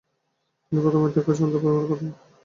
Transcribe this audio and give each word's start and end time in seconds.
তিনি 0.65 0.79
প্রথম 0.83 0.99
অমিত্রাক্ষর 1.01 1.37
ছন্দ 1.39 1.53
ব্যবহার 1.55 1.85
করেন। 1.89 2.09